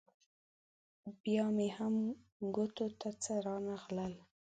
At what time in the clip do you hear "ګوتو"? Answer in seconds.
2.55-2.85